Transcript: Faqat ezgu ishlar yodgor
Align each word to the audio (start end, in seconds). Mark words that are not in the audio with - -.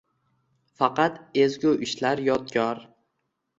Faqat 0.81 1.19
ezgu 1.43 1.75
ishlar 1.89 2.17
yodgor 2.31 2.77